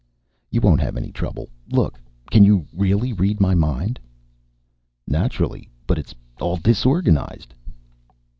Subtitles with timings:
[0.49, 1.49] "You won't have any trouble.
[1.69, 1.99] Look,
[2.31, 3.99] can you really read my mind?"
[5.07, 5.69] "Naturally.
[5.85, 7.53] But it's all disorganized."